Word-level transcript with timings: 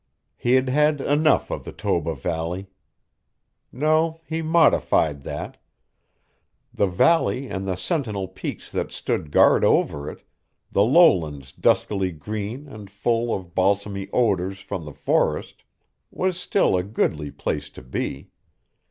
He 0.35 0.53
had 0.55 0.67
had 0.67 0.99
enough 0.99 1.51
of 1.51 1.63
the 1.63 1.71
Toba 1.71 2.15
Valley. 2.15 2.65
No, 3.71 4.19
he 4.25 4.41
modified 4.41 5.21
that. 5.21 5.57
The 6.73 6.87
valley 6.87 7.47
and 7.47 7.67
the 7.67 7.75
sentinel 7.75 8.27
peaks 8.27 8.71
that 8.71 8.91
stood 8.91 9.29
guard 9.31 9.63
over 9.63 10.09
it, 10.09 10.23
the 10.71 10.81
lowlands 10.81 11.51
duskily 11.51 12.11
green 12.11 12.67
and 12.67 12.89
full 12.89 13.31
of 13.31 13.53
balsamy 13.53 14.09
odors 14.11 14.59
from 14.59 14.85
the 14.85 14.93
forest, 14.93 15.63
was 16.09 16.35
still 16.35 16.75
a 16.75 16.81
goodly 16.81 17.29
place 17.29 17.69
to 17.69 17.83
be. 17.83 18.31